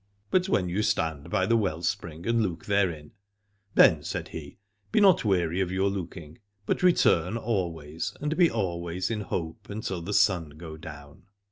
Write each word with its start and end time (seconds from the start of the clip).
But 0.31 0.49
when 0.49 0.67
you 0.67 0.77
36 0.77 0.93
Alad 0.93 0.97
ore 0.97 1.07
stand 1.19 1.29
by 1.29 1.45
the 1.45 1.57
well 1.57 1.83
spring 1.83 2.25
and 2.25 2.41
look 2.41 2.65
therein, 2.65 3.11
then, 3.75 4.01
said 4.03 4.29
he, 4.29 4.57
be 4.91 4.99
not 4.99 5.23
weary 5.23 5.61
of 5.61 5.71
your 5.71 5.91
look 5.91 6.17
ing, 6.17 6.39
but 6.65 6.81
return 6.81 7.37
always 7.37 8.15
and 8.19 8.35
be 8.35 8.49
always 8.49 9.11
in 9.11 9.21
hope 9.21 9.69
until 9.69 10.01
the 10.01 10.15
sun 10.15 10.57
go 10.57 10.75
down. 10.75 11.27